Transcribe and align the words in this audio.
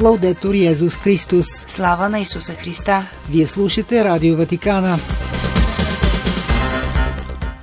Лаудетор 0.00 0.54
Йезус 0.54 0.96
Христос. 0.96 1.46
Слава 1.46 2.08
на 2.08 2.20
Исуса 2.20 2.54
Христа! 2.54 3.06
Вие 3.30 3.46
слушате 3.46 4.04
Радио 4.04 4.36
Ватикана. 4.36 4.98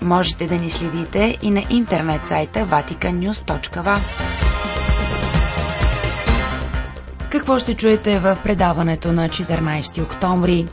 Можете 0.01 0.47
да 0.47 0.56
ни 0.56 0.69
следите 0.69 1.37
и 1.42 1.51
на 1.51 1.63
интернет 1.69 2.28
сайта 2.28 2.60
vaticannews.va 2.60 3.99
Какво 7.29 7.60
ще 7.60 7.76
чуете 7.76 8.19
в 8.19 8.38
предаването 8.44 9.12
на 9.12 9.29
14 9.29 10.04
октомври? 10.04 10.67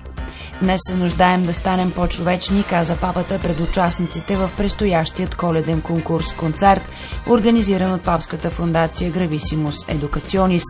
Днес 0.63 0.81
се 0.89 0.97
нуждаем 0.97 1.47
да 1.47 1.55
станем 1.55 1.91
по-човечни, 1.91 2.65
каза 2.71 2.97
папата 2.97 3.39
пред 3.43 3.61
участниците 3.61 4.37
в 4.37 4.51
предстоящият 4.57 5.35
коледен 5.35 5.81
конкурс-концерт, 5.81 6.83
организиран 7.29 7.93
от 7.93 8.03
Папската 8.03 8.51
фундация 8.51 9.11
Грависимус 9.11 9.77
Едукационис. 9.89 10.65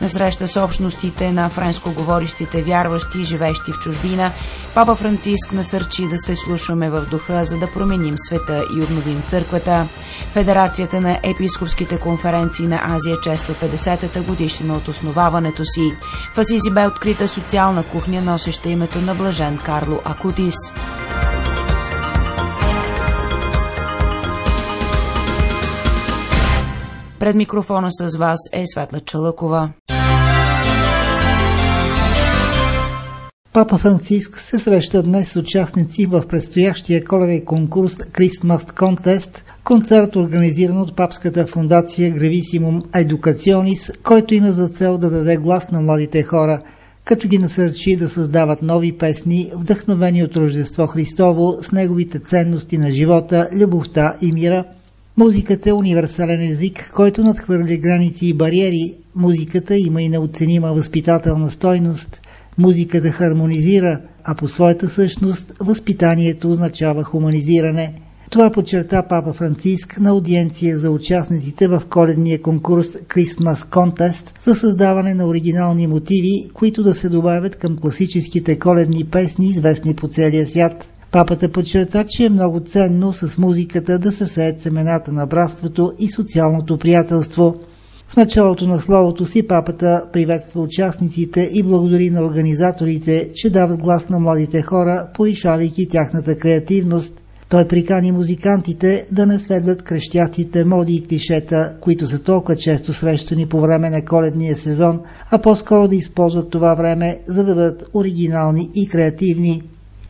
На 0.00 0.08
среща 0.08 0.48
с 0.48 0.56
общностите 0.56 1.32
на 1.32 1.50
френско-говорещите 1.50 2.62
вярващи, 2.62 3.24
живеещи 3.24 3.72
в 3.72 3.78
чужбина, 3.78 4.32
Папа 4.74 4.96
Франциск 4.96 5.52
насърчи 5.52 6.08
да 6.08 6.18
се 6.18 6.36
слушваме 6.36 6.90
в 6.90 7.06
духа, 7.10 7.44
за 7.44 7.58
да 7.58 7.72
променим 7.72 8.14
света 8.18 8.64
и 8.76 8.82
обновим 8.82 9.22
църквата. 9.26 9.86
Федерацията 10.32 11.00
на 11.00 11.18
епископските 11.22 11.98
конференции 11.98 12.66
на 12.66 12.80
Азия 12.84 13.20
чества 13.20 13.54
50-та 13.54 14.22
годишнина 14.22 14.74
от 14.74 14.88
основаването 14.88 15.64
си. 15.64 15.92
В 16.34 16.38
Асизи 16.38 16.70
бе 16.70 16.86
открита 16.86 17.28
социална 17.28 17.82
кухня, 17.82 18.22
носеща 18.22 18.68
името 18.68 19.00
на 19.00 19.14
блажен 19.14 19.58
Карло 19.58 20.00
Акутис. 20.04 20.54
Пред 27.22 27.36
микрофона 27.36 27.88
с 27.90 28.16
вас 28.16 28.38
е 28.52 28.64
Светла 28.66 29.00
Чалъкова. 29.00 29.72
Папа 33.52 33.78
Франциск 33.78 34.38
се 34.38 34.58
среща 34.58 35.02
днес 35.02 35.32
с 35.32 35.36
участници 35.36 36.06
в 36.06 36.22
предстоящия 36.28 37.04
коледен 37.04 37.44
конкурс 37.44 37.96
Christmas 37.96 38.58
Contest, 38.58 39.42
концерт 39.64 40.16
организиран 40.16 40.80
от 40.80 40.96
Папската 40.96 41.46
фундация 41.46 42.14
Gravissimum 42.14 42.82
Educationis, 42.82 44.02
който 44.02 44.34
има 44.34 44.52
за 44.52 44.68
цел 44.68 44.98
да 44.98 45.10
даде 45.10 45.36
глас 45.36 45.70
на 45.70 45.80
младите 45.80 46.22
хора, 46.22 46.62
като 47.04 47.28
ги 47.28 47.38
насърчи 47.38 47.96
да 47.96 48.08
създават 48.08 48.62
нови 48.62 48.98
песни, 48.98 49.52
вдъхновени 49.56 50.24
от 50.24 50.36
Рождество 50.36 50.86
Христово 50.86 51.56
с 51.62 51.72
неговите 51.72 52.18
ценности 52.18 52.78
на 52.78 52.90
живота, 52.90 53.48
любовта 53.52 54.16
и 54.22 54.32
мира– 54.32 54.64
Музиката 55.16 55.70
е 55.70 55.72
универсален 55.72 56.40
език, 56.40 56.90
който 56.94 57.22
надхвърля 57.22 57.76
граници 57.76 58.26
и 58.26 58.34
бариери. 58.34 58.94
Музиката 59.14 59.76
има 59.76 60.02
и 60.02 60.08
неоценима 60.08 60.72
възпитателна 60.72 61.50
стойност. 61.50 62.20
Музиката 62.58 63.10
хармонизира, 63.10 64.00
а 64.24 64.34
по 64.34 64.48
своята 64.48 64.88
същност 64.88 65.52
възпитанието 65.60 66.50
означава 66.50 67.04
хуманизиране. 67.04 67.94
Това 68.30 68.50
подчерта 68.50 69.02
Папа 69.08 69.32
Франциск 69.32 70.00
на 70.00 70.10
аудиенция 70.10 70.78
за 70.78 70.90
участниците 70.90 71.68
в 71.68 71.82
коледния 71.90 72.42
конкурс 72.42 72.86
Christmas 72.86 73.54
Contest 73.54 74.42
за 74.44 74.54
създаване 74.54 75.14
на 75.14 75.26
оригинални 75.26 75.86
мотиви, 75.86 76.50
които 76.54 76.82
да 76.82 76.94
се 76.94 77.08
добавят 77.08 77.56
към 77.56 77.76
класическите 77.78 78.58
коледни 78.58 79.04
песни, 79.04 79.46
известни 79.46 79.94
по 79.94 80.08
целия 80.08 80.46
свят. 80.46 80.92
Папата 81.12 81.48
подчерта, 81.48 82.04
че 82.08 82.24
е 82.24 82.30
много 82.30 82.60
ценно 82.60 83.12
с 83.12 83.38
музиката 83.38 83.98
да 83.98 84.12
се 84.12 84.26
сеят 84.26 84.60
семената 84.60 85.12
на 85.12 85.26
братството 85.26 85.92
и 85.98 86.10
социалното 86.10 86.78
приятелство. 86.78 87.56
В 88.08 88.16
началото 88.16 88.66
на 88.68 88.80
словото 88.80 89.26
си 89.26 89.46
папата 89.46 90.04
приветства 90.12 90.60
участниците 90.60 91.50
и 91.52 91.62
благодари 91.62 92.10
на 92.10 92.22
организаторите, 92.22 93.30
че 93.34 93.50
дават 93.50 93.82
глас 93.82 94.08
на 94.08 94.20
младите 94.20 94.62
хора, 94.62 95.08
повишавайки 95.14 95.88
тяхната 95.88 96.36
креативност. 96.36 97.22
Той 97.48 97.68
прикани 97.68 98.12
музикантите 98.12 99.06
да 99.12 99.26
не 99.26 99.40
следват 99.40 99.82
крещящите 99.82 100.64
моди 100.64 100.94
и 100.94 101.06
клишета, 101.06 101.76
които 101.80 102.06
са 102.06 102.22
толкова 102.22 102.56
често 102.56 102.92
срещани 102.92 103.46
по 103.46 103.60
време 103.60 103.90
на 103.90 104.04
коледния 104.04 104.56
сезон, 104.56 105.00
а 105.30 105.38
по-скоро 105.38 105.88
да 105.88 105.96
използват 105.96 106.50
това 106.50 106.74
време, 106.74 107.18
за 107.24 107.44
да 107.44 107.54
бъдат 107.54 107.84
оригинални 107.94 108.68
и 108.74 108.88
креативни. 108.88 109.62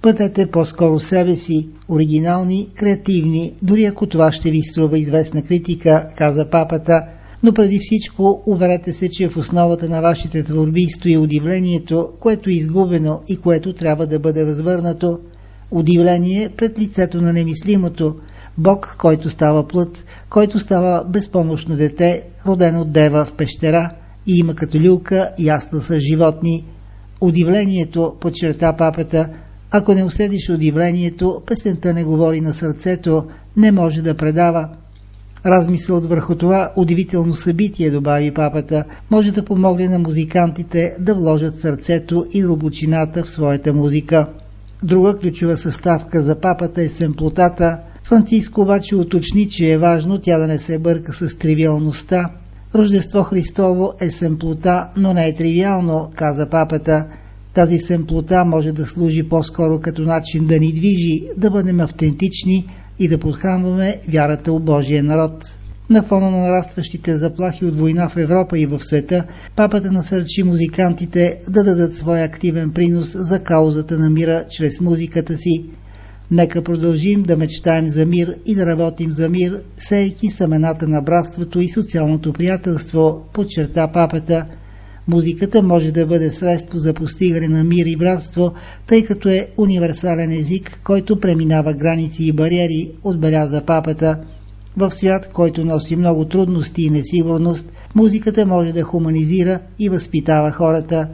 Бъдете 0.03 0.47
по-скоро 0.47 0.99
себе 0.99 1.37
си, 1.37 1.69
оригинални, 1.89 2.69
креативни, 2.75 3.55
дори 3.63 3.85
ако 3.85 4.07
това 4.07 4.33
ще 4.33 4.51
ви 4.51 4.63
струва 4.63 4.99
известна 4.99 5.43
критика, 5.43 6.09
каза 6.17 6.51
папата, 6.51 7.03
но 7.43 7.53
преди 7.53 7.79
всичко 7.81 8.43
уверете 8.47 8.93
се, 8.93 9.09
че 9.09 9.29
в 9.29 9.37
основата 9.37 9.89
на 9.89 10.01
вашите 10.01 10.43
творби 10.43 10.87
стои 10.91 11.17
удивлението, 11.17 12.09
което 12.21 12.51
е 12.51 12.53
изгубено 12.53 13.21
и 13.29 13.37
което 13.37 13.73
трябва 13.73 14.07
да 14.07 14.19
бъде 14.19 14.45
възвърнато. 14.45 15.19
Удивление 15.71 16.49
пред 16.49 16.79
лицето 16.79 17.23
на 17.23 17.33
немислимото, 17.33 18.15
Бог, 18.59 18.97
който 18.99 19.31
става 19.31 19.69
плът, 19.69 20.05
който 20.31 20.59
става 20.59 21.05
безпомощно 21.05 21.77
дете, 21.77 22.23
родено 22.47 22.81
от 22.81 22.93
дева 22.93 23.25
в 23.25 23.33
пещера 23.33 23.91
и 24.27 24.39
има 24.39 24.55
като 24.55 24.81
люлка 24.81 25.31
ясна 25.39 25.81
с 25.81 26.01
животни. 26.01 26.65
Удивлението, 27.21 28.17
подчерта 28.21 28.77
папата, 28.77 29.29
ако 29.73 29.95
не 29.95 30.05
усетиш 30.05 30.51
удивлението, 30.51 31.43
песента 31.47 31.95
не 31.95 32.05
говори 32.05 32.41
на 32.41 32.53
сърцето, 32.53 33.25
не 33.57 33.73
може 33.73 34.03
да 34.03 34.17
предава. 34.17 34.69
Размисълът 35.47 36.05
върху 36.05 36.35
това 36.35 36.73
удивително 36.77 37.35
събитие, 37.35 37.91
добави 37.91 38.35
папата, 38.35 38.85
може 39.11 39.33
да 39.33 39.45
помогне 39.45 39.89
на 39.89 39.99
музикантите 39.99 40.97
да 41.01 41.15
вложат 41.15 41.59
сърцето 41.59 42.27
и 42.33 42.43
дълбочината 42.43 43.23
в 43.23 43.31
своята 43.31 43.73
музика. 43.73 44.27
Друга 44.83 45.19
ключова 45.19 45.57
съставка 45.57 46.23
за 46.23 46.41
папата 46.41 46.83
е 46.83 46.89
семплотата. 46.89 47.79
Франциско 48.05 48.61
обаче 48.61 48.97
уточни, 48.97 49.49
че 49.49 49.73
е 49.73 49.79
важно 49.79 50.19
тя 50.19 50.39
да 50.39 50.47
не 50.47 50.59
се 50.59 50.79
бърка 50.79 51.13
с 51.13 51.39
тривиалността. 51.39 52.31
Рождество 52.75 53.23
Христово 53.23 53.93
е 54.01 54.11
семплота, 54.11 54.89
но 54.97 55.15
не 55.15 55.29
е 55.29 55.35
тривиално, 55.35 56.11
каза 56.15 56.47
папата. 56.47 57.05
Тази 57.55 57.79
семплота 57.79 58.45
може 58.45 58.73
да 58.73 58.87
служи 58.87 59.29
по-скоро 59.29 59.81
като 59.81 60.03
начин 60.03 60.47
да 60.47 60.59
ни 60.59 60.73
движи, 60.73 61.21
да 61.37 61.51
бъдем 61.51 61.81
автентични 61.81 62.67
и 62.99 63.09
да 63.09 63.19
подхранваме 63.19 64.01
вярата 64.09 64.53
у 64.53 64.59
Божия 64.59 65.05
народ. 65.05 65.59
На 65.91 66.03
фона 66.03 66.31
на 66.31 66.39
нарастващите 66.39 67.17
заплахи 67.17 67.65
от 67.65 67.79
война 67.79 68.09
в 68.09 68.17
Европа 68.17 68.59
и 68.59 68.67
в 68.67 68.81
света, 68.81 69.25
папата 69.57 69.93
насърчи 69.93 70.43
музикантите 70.43 71.41
да 71.51 71.65
дадат 71.65 71.95
своя 71.95 72.25
активен 72.25 72.71
принос 72.71 73.17
за 73.19 73.39
каузата 73.39 73.99
на 73.99 74.11
мира 74.11 74.45
чрез 74.51 74.81
музиката 74.81 75.37
си. 75.37 75.65
Нека 76.31 76.63
продължим 76.63 77.23
да 77.23 77.37
мечтаем 77.37 77.89
за 77.89 78.07
мир 78.07 78.37
и 78.47 78.55
да 78.55 78.67
работим 78.67 79.13
за 79.13 79.29
мир, 79.29 79.63
сейки 79.77 80.31
семената 80.31 80.89
на 80.89 81.03
братството 81.03 81.61
и 81.61 81.69
социалното 81.69 82.33
приятелство, 82.33 83.25
подчерта 83.33 83.93
папата– 83.93 84.47
Музиката 85.09 85.63
може 85.63 85.93
да 85.93 86.07
бъде 86.07 86.31
средство 86.31 86.79
за 86.79 86.95
постигане 86.95 87.49
на 87.49 87.65
мир 87.65 87.87
и 87.87 87.97
братство, 87.97 88.53
тъй 88.87 89.05
като 89.05 89.29
е 89.29 89.49
универсален 89.57 90.31
език, 90.31 90.81
който 90.85 91.21
преминава 91.21 91.75
граници 91.75 92.25
и 92.25 92.33
бариери, 92.33 92.91
отбеляза 93.03 93.63
папата. 93.67 94.25
В 94.77 94.91
свят, 94.91 95.31
който 95.33 95.65
носи 95.65 95.97
много 95.97 96.25
трудности 96.25 96.83
и 96.83 96.91
несигурност, 96.91 97.73
музиката 97.95 98.47
може 98.47 98.73
да 98.73 98.83
хуманизира 98.83 99.61
и 99.79 99.89
възпитава 99.89 100.51
хората. 100.51 101.09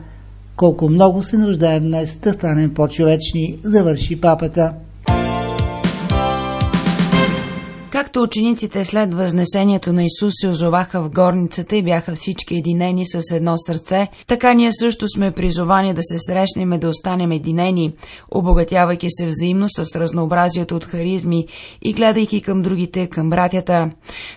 Колко 0.57 0.89
много 0.89 1.23
се 1.23 1.39
нуждаем 1.39 1.83
днес 1.83 2.17
да 2.17 2.33
станем 2.33 2.75
по-човечни, 2.75 3.59
завърши 3.65 4.21
папата. 4.21 4.73
Както 7.91 8.23
учениците 8.23 8.85
след 8.85 9.15
възнесението 9.15 9.93
на 9.93 10.05
Исус 10.05 10.33
се 10.41 10.49
озоваха 10.49 11.03
в 11.03 11.11
горницата 11.11 11.77
и 11.77 11.83
бяха 11.83 12.15
всички 12.15 12.55
единени 12.57 13.07
с 13.07 13.21
едно 13.33 13.55
сърце, 13.59 14.09
така 14.27 14.55
ние 14.55 14.73
също 14.73 15.09
сме 15.09 15.31
призовани 15.31 15.95
да 15.95 16.03
се 16.03 16.19
срещнем 16.19 16.73
и 16.73 16.79
да 16.79 16.89
останем 16.89 17.33
единени, 17.33 17.93
обогатявайки 18.31 19.07
се 19.11 19.27
взаимно 19.27 19.67
с 19.71 19.97
разнообразието 19.97 20.77
от 20.77 20.85
харизми 20.85 21.47
и 21.83 21.93
гледайки 21.93 22.43
към 22.43 22.63
другите, 22.63 23.07
към 23.07 23.31
братята. 23.31 23.91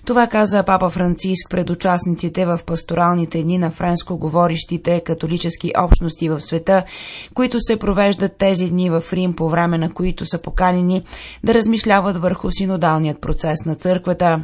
Това 0.05 0.27
каза 0.27 0.63
папа 0.63 0.89
Франциск 0.89 1.49
пред 1.49 1.69
участниците 1.69 2.45
в 2.45 2.59
пасторалните 2.65 3.43
дни 3.43 3.57
на 3.57 3.71
френско 3.71 4.17
говорищите 4.17 4.99
католически 5.05 5.71
общности 5.77 6.29
в 6.29 6.41
света, 6.41 6.83
които 7.33 7.57
се 7.59 7.77
провеждат 7.77 8.37
тези 8.37 8.69
дни 8.69 8.89
в 8.89 9.03
Рим, 9.13 9.33
по 9.33 9.49
време 9.49 9.77
на 9.77 9.93
които 9.93 10.25
са 10.25 10.41
поканени 10.41 11.03
да 11.43 11.53
размишляват 11.53 12.17
върху 12.17 12.51
синодалният 12.51 13.21
процес 13.21 13.40
процес 13.41 13.65
на 13.65 13.75
църквата. 13.75 14.43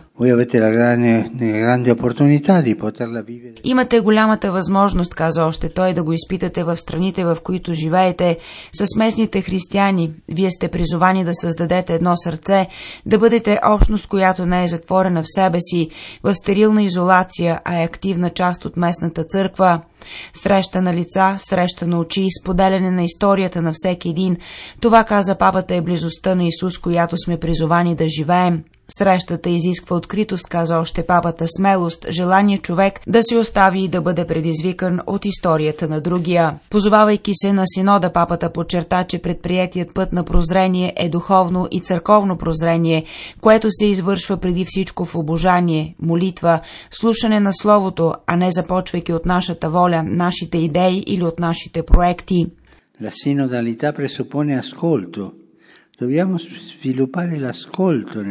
Имате 3.63 3.99
голямата 3.99 4.51
възможност, 4.51 5.15
каза 5.15 5.45
още 5.45 5.69
той, 5.69 5.93
да 5.93 6.03
го 6.03 6.13
изпитате 6.13 6.63
в 6.63 6.77
страните, 6.77 7.25
в 7.25 7.37
които 7.43 7.73
живеете, 7.73 8.37
с 8.73 8.95
местните 8.95 9.41
християни. 9.41 10.13
Вие 10.29 10.51
сте 10.51 10.67
призовани 10.67 11.23
да 11.23 11.31
създадете 11.33 11.93
едно 11.93 12.17
сърце, 12.17 12.67
да 13.05 13.17
бъдете 13.17 13.59
общност, 13.65 14.07
която 14.07 14.45
не 14.45 14.63
е 14.63 14.67
затворена 14.67 15.23
в 15.23 15.33
себе 15.35 15.57
си, 15.61 15.89
в 16.23 16.35
стерилна 16.35 16.83
изолация, 16.83 17.61
а 17.65 17.81
е 17.81 17.83
активна 17.83 18.29
част 18.29 18.65
от 18.65 18.77
местната 18.77 19.23
църква. 19.23 19.81
Среща 20.33 20.81
на 20.81 20.93
лица, 20.93 21.35
среща 21.37 21.87
на 21.87 21.99
очи, 21.99 22.27
споделяне 22.41 22.91
на 22.91 23.03
историята 23.03 23.61
на 23.61 23.71
всеки 23.75 24.09
един. 24.09 24.37
Това, 24.81 25.03
каза 25.03 25.37
папата, 25.37 25.75
е 25.75 25.81
близостта 25.81 26.35
на 26.35 26.43
Исус, 26.43 26.77
която 26.77 27.17
сме 27.17 27.37
призовани 27.37 27.95
да 27.95 28.09
живеем. 28.09 28.63
Срещата 28.89 29.49
изисква 29.49 29.95
откритост, 29.95 30.47
каза 30.47 30.79
още 30.79 31.05
папата, 31.05 31.45
смелост, 31.47 32.05
желание 32.09 32.57
човек 32.57 32.99
да 33.07 33.23
се 33.23 33.37
остави 33.37 33.83
и 33.83 33.87
да 33.87 34.01
бъде 34.01 34.27
предизвикан 34.27 34.99
от 35.07 35.25
историята 35.25 35.87
на 35.87 36.01
другия. 36.01 36.59
Позовавайки 36.69 37.31
се 37.33 37.53
на 37.53 37.63
синода, 37.65 38.13
папата 38.13 38.53
подчерта, 38.53 39.03
че 39.03 39.21
предприятият 39.21 39.93
път 39.93 40.13
на 40.13 40.23
прозрение 40.23 40.93
е 40.97 41.09
духовно 41.09 41.67
и 41.71 41.81
църковно 41.81 42.37
прозрение, 42.37 43.03
което 43.41 43.67
се 43.71 43.85
извършва 43.85 44.37
преди 44.37 44.65
всичко 44.67 45.05
в 45.05 45.15
обожание, 45.15 45.95
молитва, 45.99 46.59
слушане 46.91 47.39
на 47.39 47.51
Словото, 47.53 48.13
а 48.27 48.35
не 48.35 48.51
започвайки 48.51 49.13
от 49.13 49.25
нашата 49.25 49.69
воля, 49.69 50.03
нашите 50.03 50.57
идеи 50.57 51.03
или 51.07 51.23
от 51.23 51.39
нашите 51.39 51.83
проекти. 51.83 52.45
La 53.01 53.11
sinodalità 53.11 53.93
presuppone 53.93 54.57
ascolto, 54.57 55.33
Dobbiamo 55.99 56.37
sviluppare 56.37 57.39
l'ascolto 57.39 58.21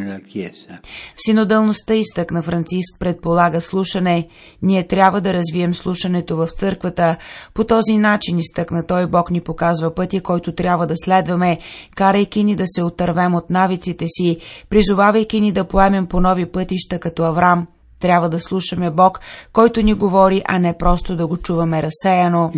изтъкна 1.95 2.43
Франциск, 2.43 2.99
предполага 2.99 3.61
слушане. 3.61 4.29
Ние 4.63 4.87
трябва 4.87 5.21
да 5.21 5.35
развием 5.35 5.75
слушането 5.75 6.37
в 6.37 6.49
църквата. 6.49 7.17
По 7.55 7.65
този 7.65 7.99
начин, 7.99 8.39
изтъкна 8.39 8.87
той, 8.87 9.07
Бог 9.07 9.31
ни 9.31 9.41
показва 9.41 9.95
пътя, 9.95 10.21
който 10.21 10.53
трябва 10.53 10.87
да 10.87 10.95
следваме, 10.97 11.59
карайки 11.95 12.45
ни 12.45 12.57
да 12.57 12.65
се 12.67 12.83
отървем 12.83 13.35
от 13.35 13.51
навиците 13.51 14.05
си, 14.09 14.39
призовавайки 14.71 15.41
ни 15.41 15.53
да 15.53 15.69
поемем 15.69 16.07
по 16.07 16.21
нови 16.21 16.47
пътища 16.47 16.99
като 16.99 17.23
Аврам. 17.23 17.67
Трябва 18.01 18.29
да 18.29 18.39
слушаме 18.39 18.91
Бог, 18.91 19.21
който 19.53 19.83
ни 19.83 19.95
говори, 19.95 20.43
а 20.49 20.59
не 20.59 20.79
просто 20.79 21.17
да 21.17 21.27
го 21.27 21.37
чуваме 21.37 21.83
разсеяно. 21.83 22.51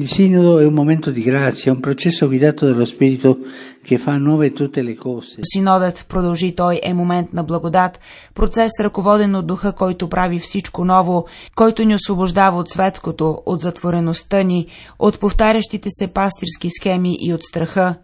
Синодът, 5.42 6.06
продължи 6.08 6.54
той, 6.56 6.80
е 6.82 6.94
момент 6.94 7.32
на 7.32 7.44
благодат, 7.44 8.00
процес 8.34 8.72
ръководен 8.80 9.34
от 9.34 9.46
духа, 9.46 9.72
който 9.72 10.08
прави 10.08 10.38
всичко 10.38 10.84
ново, 10.84 11.26
който 11.56 11.84
ни 11.84 11.94
освобождава 11.94 12.58
от 12.58 12.70
светското, 12.70 13.42
от 13.46 13.60
затвореността 13.60 14.42
ни, 14.42 14.66
от 14.98 15.20
повтарящите 15.20 15.88
се 15.90 16.12
пастирски 16.12 16.70
схеми 16.70 17.16
и 17.20 17.34
от 17.34 17.42
страха. 17.42 17.94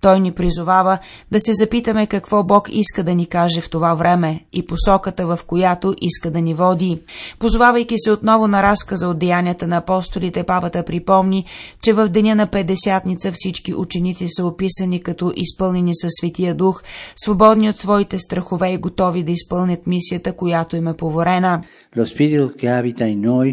Той 0.00 0.20
ни 0.20 0.32
призовава 0.32 0.98
да 1.30 1.40
се 1.40 1.52
запитаме 1.52 2.06
какво 2.06 2.44
Бог 2.44 2.68
иска 2.72 3.04
да 3.04 3.14
ни 3.14 3.26
каже 3.26 3.60
в 3.60 3.70
това 3.70 3.94
време 3.94 4.44
и 4.52 4.66
посоката, 4.66 5.26
в 5.26 5.38
която 5.46 5.94
иска 6.00 6.30
да 6.30 6.40
ни 6.40 6.54
води. 6.54 6.98
Позовавайки 7.38 7.94
се 7.98 8.10
отново 8.10 8.48
на 8.48 8.62
разказа 8.62 9.08
от 9.08 9.18
деянията 9.18 9.66
на 9.66 9.76
апостолите, 9.76 10.44
папата 10.44 10.84
припомни, 10.84 11.44
че 11.82 11.92
в 11.92 12.08
деня 12.08 12.34
на 12.34 12.46
Педесятница 12.46 13.32
всички 13.34 13.74
ученици 13.74 14.28
са 14.28 14.46
описани 14.46 15.02
като 15.02 15.32
изпълнени 15.36 15.92
със 15.94 16.10
Светия 16.18 16.54
Дух, 16.54 16.82
свободни 17.16 17.70
от 17.70 17.78
своите 17.78 18.18
страхове 18.18 18.72
и 18.72 18.78
готови 18.78 19.22
да 19.22 19.32
изпълнят 19.32 19.86
мисията, 19.86 20.32
която 20.32 20.76
им 20.76 20.88
е 20.88 20.96
поворена. 20.96 21.62
Lo 21.96 22.06
spirito 22.06 22.54
che 22.58 22.68
abita 22.68 23.04
in 23.14 23.20
noi 23.20 23.48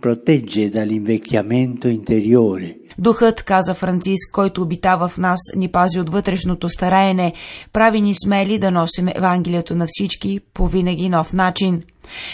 protegge 0.00 0.70
dall'invecchiamento 0.70 1.86
interiore. 1.88 2.81
Духът, 2.98 3.42
каза 3.42 3.74
Франциск, 3.74 4.32
който 4.32 4.62
обитава 4.62 5.08
в 5.08 5.18
нас, 5.18 5.40
ни 5.56 5.68
пази 5.68 6.00
от 6.00 6.10
вътрешното 6.10 6.68
стараене, 6.68 7.32
прави 7.72 8.00
ни 8.00 8.14
смели 8.24 8.58
да 8.58 8.70
носим 8.70 9.08
Евангелието 9.14 9.74
на 9.74 9.86
всички 9.88 10.40
по 10.54 10.68
винаги 10.68 11.08
нов 11.08 11.32
начин. 11.32 11.82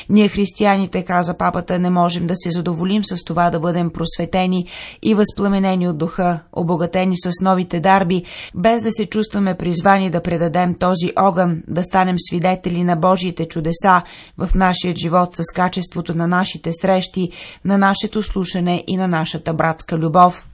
Ние, 0.09 0.29
християните, 0.29 1.05
каза 1.05 1.39
папата, 1.39 1.79
не 1.79 1.91
можем 1.91 2.27
да 2.27 2.37
се 2.37 2.51
задоволим 2.51 3.05
с 3.05 3.25
това 3.25 3.51
да 3.51 3.61
бъдем 3.61 3.91
просветени 3.91 4.67
и 5.03 5.15
възпламенени 5.15 5.89
от 5.89 5.99
духа, 5.99 6.41
обогатени 6.53 7.15
с 7.17 7.31
новите 7.43 7.81
дарби, 7.81 8.25
без 8.55 8.83
да 8.83 8.93
се 8.93 9.07
чувстваме 9.07 9.55
призвани 9.55 10.11
да 10.11 10.23
предадем 10.23 10.75
този 10.75 11.13
огън, 11.17 11.63
да 11.69 11.83
станем 11.83 12.17
свидетели 12.19 12.85
на 12.85 12.97
Божиите 12.97 13.49
чудеса 13.49 14.03
в 14.39 14.51
нашия 14.55 14.95
живот 14.97 15.37
с 15.37 15.53
качеството 15.55 16.15
на 16.15 16.27
нашите 16.27 16.71
срещи, 16.73 17.31
на 17.65 17.79
нашето 17.79 18.23
слушане 18.23 18.85
и 18.87 18.97
на 18.97 19.09
нашата 19.09 19.55
братска 19.55 19.99
любов. 19.99 20.45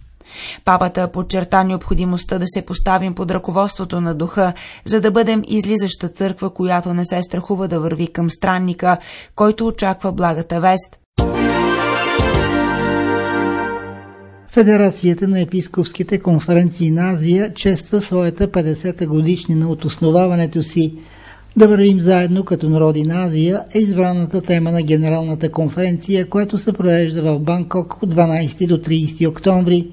Папата 0.64 1.12
подчерта 1.12 1.64
необходимостта 1.64 2.38
да 2.38 2.46
се 2.46 2.66
поставим 2.66 3.14
под 3.14 3.30
ръководството 3.30 4.00
на 4.00 4.14
духа, 4.14 4.52
за 4.84 5.00
да 5.00 5.10
бъдем 5.10 5.42
излизаща 5.46 6.08
църква, 6.08 6.54
която 6.54 6.94
не 6.94 7.06
се 7.06 7.22
страхува 7.22 7.68
да 7.68 7.80
върви 7.80 8.06
към 8.06 8.30
странника, 8.30 8.98
който 9.34 9.66
очаква 9.66 10.12
благата 10.12 10.60
вест. 10.60 10.98
Федерацията 14.54 15.28
на 15.28 15.40
епископските 15.40 16.18
конференции 16.18 16.90
на 16.90 17.10
Азия 17.10 17.54
чества 17.54 18.00
своята 18.00 18.48
50-та 18.48 19.06
годишнина 19.06 19.68
от 19.68 19.84
основаването 19.84 20.62
си. 20.62 20.94
Да 21.56 21.68
вървим 21.68 22.00
заедно 22.00 22.44
като 22.44 22.70
народи 22.70 23.02
на 23.02 23.24
Азия 23.24 23.64
е 23.74 23.78
избраната 23.78 24.42
тема 24.42 24.72
на 24.72 24.82
Генералната 24.82 25.52
конференция, 25.52 26.28
която 26.28 26.58
се 26.58 26.72
провежда 26.72 27.22
в 27.22 27.40
Банкок 27.40 28.02
от 28.02 28.14
12 28.14 28.66
до 28.66 28.78
30 28.78 29.28
октомври. 29.28 29.88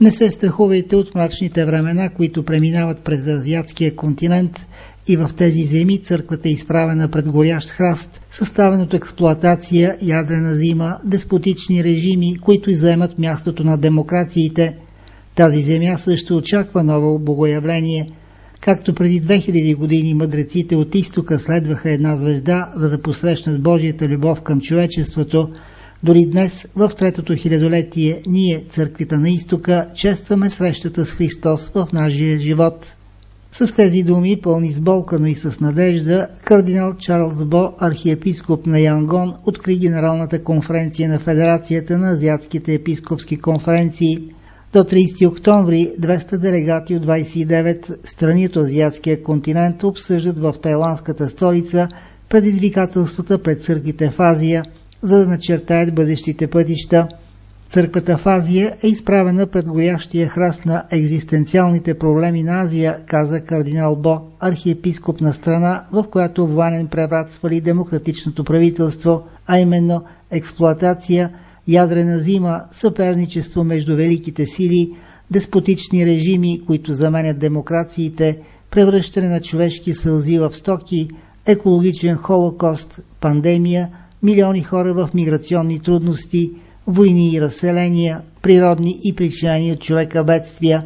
Не 0.00 0.10
се 0.10 0.30
страхувайте 0.30 0.96
от 0.96 1.14
мрачните 1.14 1.64
времена, 1.64 2.10
които 2.10 2.42
преминават 2.42 3.00
през 3.00 3.26
азиатския 3.26 3.96
континент 3.96 4.66
и 5.08 5.16
в 5.16 5.30
тези 5.36 5.64
земи 5.64 5.98
църквата 5.98 6.48
е 6.48 6.52
изправена 6.52 7.08
пред 7.08 7.28
горящ 7.28 7.70
храст, 7.70 8.20
съставен 8.30 8.80
от 8.80 8.94
експлоатация, 8.94 9.96
ядрена 10.02 10.54
зима, 10.54 10.98
деспотични 11.04 11.84
режими, 11.84 12.36
които 12.36 12.70
заемат 12.70 13.18
мястото 13.18 13.64
на 13.64 13.78
демокрациите. 13.78 14.76
Тази 15.34 15.62
земя 15.62 15.98
също 15.98 16.36
очаква 16.36 16.84
ново 16.84 17.18
богоявление. 17.18 18.10
Както 18.60 18.94
преди 18.94 19.22
2000 19.22 19.76
години 19.76 20.14
мъдреците 20.14 20.76
от 20.76 20.94
изтока 20.94 21.38
следваха 21.38 21.90
една 21.90 22.16
звезда, 22.16 22.70
за 22.76 22.90
да 22.90 23.02
посрещнат 23.02 23.62
Божията 23.62 24.08
любов 24.08 24.40
към 24.40 24.60
човечеството, 24.60 25.48
дори 26.02 26.26
днес, 26.26 26.68
в 26.76 26.90
третото 26.96 27.34
хилядолетие, 27.36 28.22
ние, 28.26 28.64
църквите 28.68 29.16
на 29.16 29.30
изтока, 29.30 29.88
честваме 29.94 30.50
срещата 30.50 31.06
с 31.06 31.12
Христос 31.12 31.70
в 31.74 31.88
нашия 31.92 32.38
живот. 32.38 32.94
С 33.52 33.74
тези 33.74 34.02
думи, 34.02 34.40
пълни 34.42 34.72
с 34.72 34.80
болка, 34.80 35.18
но 35.18 35.26
и 35.26 35.34
с 35.34 35.60
надежда, 35.60 36.28
кардинал 36.44 36.94
Чарлз 36.94 37.44
Бо, 37.44 37.72
архиепископ 37.78 38.66
на 38.66 38.80
Янгон, 38.80 39.34
откри 39.46 39.76
Генералната 39.76 40.44
конференция 40.44 41.08
на 41.08 41.18
Федерацията 41.18 41.98
на 41.98 42.10
Азиатските 42.10 42.74
епископски 42.74 43.36
конференции. 43.36 44.18
До 44.72 44.78
30 44.78 45.28
октомври 45.28 45.92
200 46.00 46.38
делегати 46.38 46.94
от 46.94 47.06
29 47.06 47.96
страни 48.04 48.46
от 48.46 48.56
Азиатския 48.56 49.22
континент 49.22 49.84
обсъждат 49.84 50.38
в 50.38 50.54
тайландската 50.62 51.30
столица 51.30 51.88
предизвикателствата 52.28 53.42
пред 53.42 53.62
църквите 53.62 54.10
в 54.10 54.20
Азия– 54.20 54.64
за 55.02 55.18
да 55.18 55.26
начертаят 55.26 55.94
бъдещите 55.94 56.46
пътища. 56.46 57.08
Църквата 57.68 58.18
в 58.18 58.26
Азия 58.26 58.76
е 58.82 58.86
изправена 58.86 59.46
пред 59.46 59.68
гоящия 59.68 60.28
храст 60.28 60.66
на 60.66 60.84
екзистенциалните 60.90 61.98
проблеми 61.98 62.42
на 62.42 62.60
Азия, 62.60 62.96
каза 63.06 63.40
кардинал 63.40 63.96
Бо, 63.96 64.20
архиепископ 64.40 65.20
на 65.20 65.32
страна, 65.32 65.84
в 65.92 66.04
която 66.10 66.46
военен 66.46 66.86
преврат 66.86 67.32
свали 67.32 67.60
демократичното 67.60 68.44
правителство, 68.44 69.22
а 69.46 69.58
именно 69.58 70.04
експлоатация, 70.30 71.30
ядрена 71.68 72.18
зима, 72.18 72.62
съперничество 72.70 73.64
между 73.64 73.96
великите 73.96 74.46
сили, 74.46 74.92
деспотични 75.30 76.06
режими, 76.06 76.64
които 76.66 76.92
заменят 76.92 77.38
демокрациите, 77.38 78.38
превръщане 78.70 79.28
на 79.28 79.40
човешки 79.40 79.94
сълзи 79.94 80.38
в 80.38 80.54
стоки, 80.54 81.08
екологичен 81.46 82.16
холокост, 82.16 83.00
пандемия– 83.20 83.88
милиони 84.22 84.62
хора 84.62 84.94
в 84.94 85.10
миграционни 85.14 85.78
трудности, 85.78 86.50
войни 86.86 87.34
и 87.34 87.40
разселения, 87.40 88.20
природни 88.42 89.00
и 89.04 89.14
причинени 89.14 89.72
от 89.72 89.80
човека 89.80 90.24
бедствия. 90.24 90.84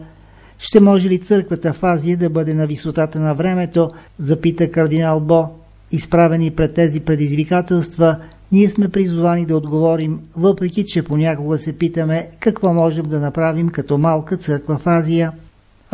Ще 0.59 0.81
може 0.81 1.09
ли 1.09 1.19
църквата 1.19 1.73
в 1.73 1.83
Азия 1.83 2.17
да 2.17 2.31
бъде 2.31 2.55
на 2.55 2.67
висотата 2.67 3.21
на 3.21 3.35
времето, 3.35 3.89
запита 4.19 4.71
кардинал 4.71 5.21
Бо. 5.21 5.49
Изправени 5.93 6.51
пред 6.51 6.75
тези 6.75 7.01
предизвикателства, 7.01 8.17
ние 8.53 8.71
сме 8.71 8.89
призовани 8.89 9.47
да 9.47 9.57
отговорим, 9.57 10.21
въпреки 10.37 10.85
че 10.85 11.03
понякога 11.03 11.59
се 11.59 11.79
питаме 11.79 12.29
какво 12.41 12.75
можем 12.75 13.07
да 13.07 13.21
направим 13.21 13.69
като 13.69 13.99
малка 13.99 14.37
църква 14.37 14.79
в 14.79 14.87
Азия. 14.87 15.33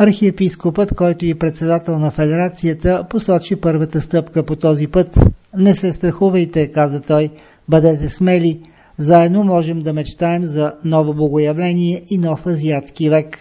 Архиепископът, 0.01 0.95
който 0.95 1.25
и 1.25 1.33
председател 1.33 1.99
на 1.99 2.11
федерацията, 2.11 3.05
посочи 3.09 3.55
първата 3.55 4.01
стъпка 4.01 4.43
по 4.43 4.55
този 4.55 4.87
път. 4.87 5.19
Не 5.57 5.75
се 5.75 5.93
страхувайте, 5.93 6.67
каза 6.67 7.01
той, 7.01 7.29
бъдете 7.69 8.09
смели. 8.09 8.61
Заедно 8.97 9.43
можем 9.43 9.81
да 9.81 9.93
мечтаем 9.93 10.43
за 10.43 10.73
ново 10.85 11.13
богоявление 11.13 12.01
и 12.09 12.17
нов 12.17 12.47
азиатски 12.47 13.09
век. 13.09 13.37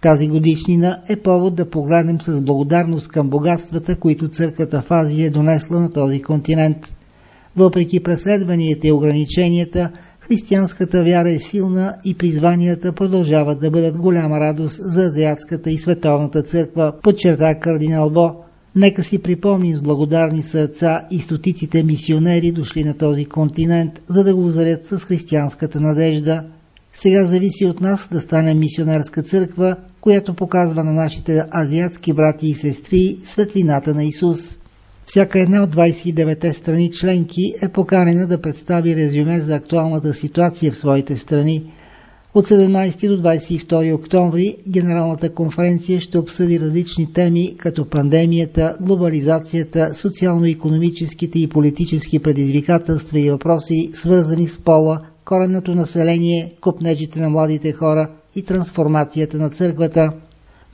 Тази 0.00 0.28
годишнина 0.28 0.98
е 1.08 1.16
повод 1.16 1.54
да 1.54 1.70
погледнем 1.70 2.20
с 2.20 2.40
благодарност 2.40 3.08
към 3.08 3.30
богатствата, 3.30 3.96
които 3.96 4.28
църквата 4.28 4.82
в 4.82 4.90
Азия 4.90 5.26
е 5.26 5.30
донесла 5.30 5.80
на 5.80 5.92
този 5.92 6.22
континент. 6.22 6.94
Въпреки 7.56 8.02
преследванията 8.02 8.86
и 8.86 8.92
ограниченията, 8.92 9.90
християнската 10.26 11.04
вяра 11.04 11.30
е 11.30 11.38
силна 11.38 11.94
и 12.04 12.14
призванията 12.14 12.92
продължават 12.92 13.60
да 13.60 13.70
бъдат 13.70 13.98
голяма 13.98 14.40
радост 14.40 14.80
за 14.84 15.04
азиатската 15.04 15.70
и 15.70 15.78
световната 15.78 16.42
църква, 16.42 16.92
подчерта 17.02 17.54
кардинал 17.54 18.10
Бо. 18.10 18.34
Нека 18.76 19.02
си 19.02 19.18
припомним 19.18 19.76
с 19.76 19.82
благодарни 19.82 20.42
сърца 20.42 21.02
и 21.10 21.20
стотиците 21.20 21.82
мисионери 21.82 22.52
дошли 22.52 22.84
на 22.84 22.96
този 22.96 23.24
континент, 23.24 24.00
за 24.06 24.24
да 24.24 24.34
го 24.34 24.44
озарят 24.44 24.84
с 24.84 24.98
християнската 24.98 25.80
надежда. 25.80 26.44
Сега 26.92 27.26
зависи 27.26 27.66
от 27.66 27.80
нас 27.80 28.08
да 28.12 28.20
станем 28.20 28.58
мисионерска 28.58 29.22
църква, 29.22 29.76
която 30.00 30.34
показва 30.34 30.84
на 30.84 30.92
нашите 30.92 31.44
азиатски 31.54 32.12
брати 32.12 32.46
и 32.46 32.54
сестри 32.54 33.16
светлината 33.24 33.94
на 33.94 34.04
Исус. 34.04 34.58
Всяка 35.06 35.40
една 35.40 35.62
от 35.62 35.76
29-те 35.76 36.52
страни 36.52 36.90
членки 36.90 37.42
е 37.62 37.68
поканена 37.68 38.26
да 38.26 38.40
представи 38.40 38.96
резюме 38.96 39.40
за 39.40 39.54
актуалната 39.54 40.14
ситуация 40.14 40.72
в 40.72 40.76
своите 40.76 41.16
страни. 41.16 41.64
От 42.34 42.46
17 42.46 43.08
до 43.08 43.22
22 43.22 43.94
октомври 43.94 44.56
Генералната 44.68 45.34
конференция 45.34 46.00
ще 46.00 46.18
обсъди 46.18 46.60
различни 46.60 47.12
теми, 47.12 47.56
като 47.56 47.88
пандемията, 47.88 48.76
глобализацията, 48.80 49.94
социално-економическите 49.94 51.38
и 51.38 51.48
политически 51.48 52.18
предизвикателства 52.18 53.20
и 53.20 53.30
въпроси, 53.30 53.90
свързани 53.94 54.48
с 54.48 54.58
пола, 54.58 55.00
коренното 55.24 55.74
население, 55.74 56.52
купнежите 56.60 57.20
на 57.20 57.30
младите 57.30 57.72
хора 57.72 58.10
и 58.36 58.42
трансформацията 58.42 59.38
на 59.38 59.50
църквата. 59.50 60.12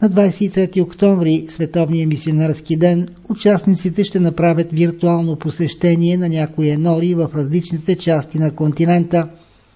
На 0.03 0.11
23 0.11 0.83
октомври, 0.83 1.47
Световния 1.49 2.07
мисионерски 2.07 2.77
ден, 2.77 3.09
участниците 3.31 4.05
ще 4.05 4.21
направят 4.21 4.73
виртуално 4.73 5.37
посещение 5.37 6.17
на 6.17 6.29
някои 6.29 6.69
енори 6.69 7.15
в 7.15 7.31
различните 7.35 7.97
части 7.97 8.39
на 8.39 8.55
континента. 8.55 9.29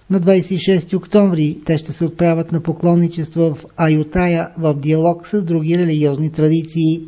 На 0.09 0.19
26 0.19 0.97
октомври 0.97 1.57
те 1.65 1.77
ще 1.77 1.93
се 1.93 2.05
отправят 2.05 2.51
на 2.51 2.61
поклонничество 2.61 3.55
в 3.55 3.65
Аютая 3.77 4.49
в 4.57 4.73
диалог 4.73 5.27
с 5.27 5.43
други 5.43 5.77
религиозни 5.77 6.31
традиции. 6.31 7.01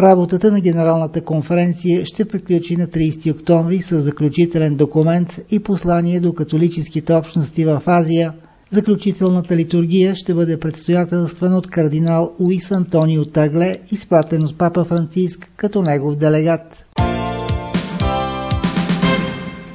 Работата 0.00 0.52
на 0.52 0.60
Генералната 0.60 1.20
конференция 1.20 2.06
ще 2.06 2.24
приключи 2.24 2.76
на 2.76 2.86
30 2.86 3.32
октомври 3.32 3.82
с 3.82 4.00
заключителен 4.00 4.76
документ 4.76 5.40
и 5.50 5.60
послание 5.60 6.20
до 6.20 6.32
католическите 6.32 7.14
общности 7.14 7.64
в 7.64 7.82
Азия– 7.86 8.32
Заключителната 8.74 9.56
литургия 9.56 10.16
ще 10.16 10.34
бъде 10.34 10.60
предстоятелствана 10.60 11.58
от 11.58 11.68
кардинал 11.68 12.32
Луис 12.40 12.70
Антонио 12.70 13.24
Тагле, 13.24 13.78
изпратен 13.92 14.44
от 14.44 14.58
папа 14.58 14.84
Франциск 14.84 15.52
като 15.56 15.82
негов 15.82 16.16
делегат. 16.16 16.86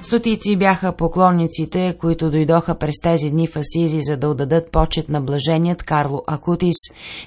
Стотици 0.10 0.56
бяха 0.56 0.94
поклонниците, 0.94 1.96
които 2.00 2.32
дойдоха 2.32 2.76
през 2.76 2.96
тези 3.04 3.30
дни 3.30 3.48
в 3.48 3.56
Асизи, 3.56 4.02
за 4.02 4.18
да 4.18 4.30
отдадат 4.30 4.72
почет 4.72 5.10
на 5.10 5.22
блаженият 5.22 5.84
Карло 5.84 6.24
Акутис. 6.28 6.78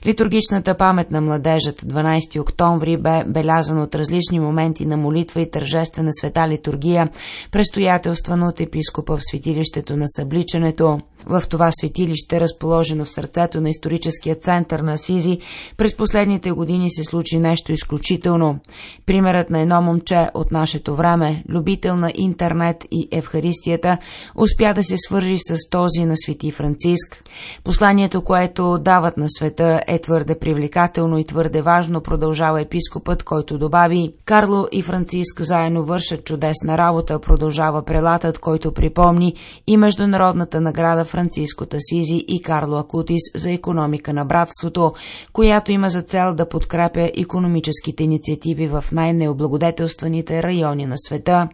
Литургичната 0.06 0.76
памет 0.76 1.10
на 1.10 1.20
младежът 1.20 1.82
12 1.82 2.40
октомври 2.40 2.96
бе 2.96 3.24
белязан 3.26 3.82
от 3.82 3.94
различни 3.94 4.40
моменти 4.40 4.86
на 4.86 4.96
молитва 4.96 5.40
и 5.40 5.50
тържествена 5.50 6.12
света 6.12 6.48
литургия, 6.48 7.08
престоятелствана 7.52 8.48
от 8.48 8.60
епископа 8.60 9.16
в 9.16 9.24
светилището 9.30 9.96
на 9.96 10.08
събличането. 10.08 11.00
В 11.26 11.42
това 11.48 11.70
светилище, 11.72 12.40
разположено 12.40 13.04
в 13.04 13.10
сърцето 13.10 13.60
на 13.60 13.70
историческия 13.70 14.36
център 14.36 14.80
на 14.80 14.92
Асизи, 14.92 15.38
през 15.76 15.96
последните 15.96 16.50
години 16.50 16.90
се 16.90 17.04
случи 17.04 17.38
нещо 17.38 17.72
изключително. 17.72 18.58
Примерът 19.06 19.50
на 19.50 19.60
едно 19.60 19.82
момче 19.82 20.28
от 20.34 20.52
нашето 20.52 20.96
време, 20.96 21.44
любител 21.48 21.96
на 21.96 22.12
интернет 22.14 22.71
и 22.90 23.08
Евхаристията, 23.12 23.98
успя 24.36 24.74
да 24.74 24.84
се 24.84 24.94
свържи 24.98 25.38
с 25.38 25.56
този 25.70 26.04
на 26.04 26.16
свети 26.16 26.50
Франциск. 26.50 27.24
Посланието, 27.64 28.22
което 28.22 28.78
дават 28.78 29.16
на 29.16 29.26
света 29.28 29.80
е 29.86 29.98
твърде 29.98 30.38
привлекателно 30.38 31.18
и 31.18 31.24
твърде 31.24 31.62
важно, 31.62 32.00
продължава 32.00 32.60
епископът, 32.60 33.22
който 33.22 33.58
добави. 33.58 34.14
Карло 34.24 34.66
и 34.72 34.82
Франциск 34.82 35.40
заедно 35.40 35.84
вършат 35.84 36.24
чудесна 36.24 36.78
работа, 36.78 37.18
продължава 37.18 37.84
прелатът, 37.84 38.38
който 38.38 38.72
припомни 38.72 39.34
и 39.66 39.76
международната 39.76 40.60
награда 40.60 41.04
Франциско 41.04 41.66
Тасизи 41.66 42.24
и 42.28 42.42
Карло 42.42 42.76
Акутис 42.76 43.22
за 43.34 43.50
економика 43.52 44.12
на 44.12 44.24
братството, 44.24 44.92
която 45.32 45.72
има 45.72 45.90
за 45.90 46.02
цел 46.02 46.34
да 46.34 46.48
подкрепя 46.48 47.10
економическите 47.16 48.04
инициативи 48.04 48.66
в 48.66 48.84
най-необлагодетелстваните 48.92 50.42
райони 50.42 50.86
на 50.86 50.94
света. 50.98 51.48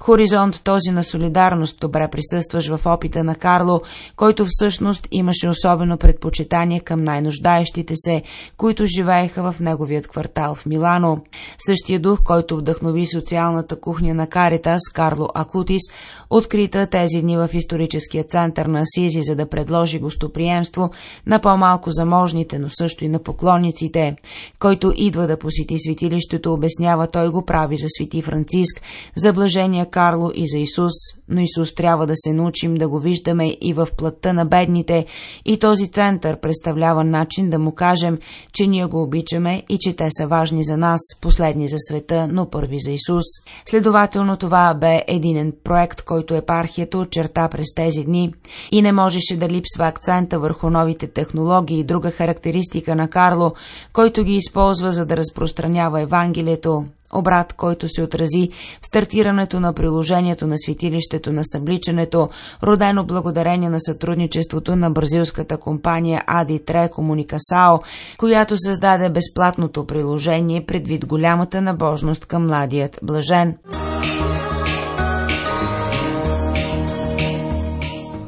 Хоризонт 0.00 0.60
този 0.64 0.90
на 0.90 1.04
солидарност 1.04 1.80
добре 1.80 2.08
присъстваш 2.10 2.68
в 2.68 2.80
опита 2.86 3.24
на 3.24 3.34
Карло, 3.34 3.80
който 4.16 4.46
всъщност 4.48 5.08
имаше 5.10 5.48
особено 5.48 5.96
предпочитание 5.98 6.80
към 6.80 7.04
най-нуждаещите 7.04 7.92
се, 7.96 8.22
които 8.56 8.86
живееха 8.86 9.52
в 9.52 9.60
неговият 9.60 10.08
квартал 10.08 10.54
в 10.54 10.66
Милано. 10.66 11.20
Същия 11.66 12.00
дух, 12.00 12.22
който 12.24 12.56
вдъхнови 12.56 13.06
социалната 13.06 13.80
кухня 13.80 14.14
на 14.14 14.26
Каритас, 14.26 14.82
Карло 14.94 15.28
Акутис, 15.34 15.82
открита 16.30 16.86
тези 16.86 17.22
дни 17.22 17.36
в 17.36 17.50
историческия 17.52 18.24
център 18.24 18.66
на 18.66 18.80
Асизи, 18.80 19.22
за 19.22 19.36
да 19.36 19.48
предложи 19.48 19.98
гостоприемство 19.98 20.90
на 21.26 21.38
по-малко 21.38 21.90
заможните, 21.90 22.58
но 22.58 22.68
също 22.70 23.04
и 23.04 23.08
на 23.08 23.18
поклонниците. 23.18 24.16
Който 24.58 24.92
идва 24.96 25.26
да 25.26 25.38
посети 25.38 25.78
светилището, 25.78 26.52
обяснява, 26.52 27.06
той 27.06 27.28
го 27.28 27.44
прави 27.44 27.76
за 27.76 27.86
свети 27.88 28.22
Франциск, 28.22 28.82
за 29.16 29.32
блажения 29.56 29.86
Карло 29.86 30.30
и 30.34 30.48
за 30.48 30.58
Исус, 30.58 30.92
но 31.28 31.40
Исус 31.40 31.74
трябва 31.74 32.06
да 32.06 32.12
се 32.16 32.32
научим 32.32 32.74
да 32.74 32.88
го 32.88 32.98
виждаме 32.98 33.56
и 33.60 33.72
в 33.72 33.88
плътта 33.96 34.32
на 34.32 34.44
бедните 34.44 35.06
и 35.44 35.58
този 35.58 35.88
център 35.88 36.40
представлява 36.40 37.04
начин 37.04 37.50
да 37.50 37.58
му 37.58 37.72
кажем, 37.72 38.18
че 38.52 38.66
ние 38.66 38.86
го 38.86 39.02
обичаме 39.02 39.62
и 39.68 39.78
че 39.78 39.96
те 39.96 40.08
са 40.10 40.26
важни 40.26 40.64
за 40.64 40.76
нас, 40.76 41.00
последни 41.20 41.68
за 41.68 41.76
света, 41.78 42.28
но 42.32 42.50
първи 42.50 42.76
за 42.80 42.90
Исус. 42.90 43.24
Следователно 43.66 44.36
това 44.36 44.74
бе 44.74 45.02
единен 45.06 45.52
проект, 45.64 46.02
който 46.02 46.34
епархията 46.34 46.98
очерта 46.98 47.48
през 47.48 47.74
тези 47.74 48.04
дни 48.04 48.34
и 48.72 48.82
не 48.82 48.92
можеше 48.92 49.36
да 49.36 49.48
липсва 49.48 49.86
акцента 49.86 50.38
върху 50.38 50.70
новите 50.70 51.06
технологии 51.06 51.78
и 51.78 51.84
друга 51.84 52.10
характеристика 52.10 52.96
на 52.96 53.08
Карло, 53.08 53.52
който 53.92 54.24
ги 54.24 54.32
използва 54.32 54.92
за 54.92 55.06
да 55.06 55.16
разпространява 55.16 56.00
Евангелието, 56.00 56.84
обрат, 57.12 57.52
който 57.52 57.88
се 57.88 58.02
отрази 58.02 58.48
в 58.82 58.86
стартирането 58.86 59.60
на 59.60 59.72
приложението 59.72 60.46
на 60.46 60.58
светилището 60.58 61.32
на 61.32 61.42
събличането, 61.44 62.28
родено 62.62 63.04
благодарение 63.04 63.70
на 63.70 63.80
сътрудничеството 63.80 64.76
на 64.76 64.90
бразилската 64.90 65.56
компания 65.56 66.22
Ади 66.26 66.58
Тре 66.58 66.88
Комуникасао, 66.88 67.78
която 68.18 68.58
създаде 68.58 69.10
безплатното 69.10 69.86
приложение 69.86 70.66
предвид 70.66 71.06
голямата 71.06 71.60
набожност 71.62 72.26
към 72.26 72.46
младият 72.46 72.98
блажен. 73.02 73.56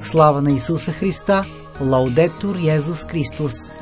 Слава 0.01 0.43
на 0.43 0.53
Исуса 0.53 0.93
Христа! 0.93 1.45
Лаудетур 1.81 2.57
Йезус 2.57 3.05
Христос! 3.05 3.78